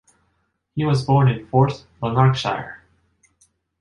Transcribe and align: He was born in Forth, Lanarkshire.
He 0.73 0.83
was 0.83 1.05
born 1.05 1.27
in 1.27 1.45
Forth, 1.45 1.85
Lanarkshire. 2.01 2.81